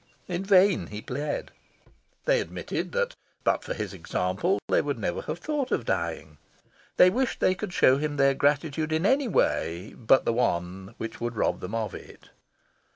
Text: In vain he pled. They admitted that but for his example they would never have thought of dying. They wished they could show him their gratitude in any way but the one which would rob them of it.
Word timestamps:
In 0.27 0.43
vain 0.43 0.87
he 0.87 0.99
pled. 0.99 1.51
They 2.25 2.41
admitted 2.41 2.91
that 2.93 3.15
but 3.43 3.63
for 3.63 3.75
his 3.75 3.93
example 3.93 4.57
they 4.67 4.81
would 4.81 4.97
never 4.97 5.21
have 5.21 5.37
thought 5.37 5.69
of 5.71 5.85
dying. 5.85 6.39
They 6.97 7.11
wished 7.11 7.39
they 7.39 7.53
could 7.53 7.71
show 7.71 7.97
him 7.99 8.17
their 8.17 8.33
gratitude 8.33 8.91
in 8.91 9.05
any 9.05 9.27
way 9.27 9.93
but 9.95 10.25
the 10.25 10.33
one 10.33 10.95
which 10.97 11.21
would 11.21 11.35
rob 11.35 11.59
them 11.59 11.75
of 11.75 11.93
it. 11.93 12.31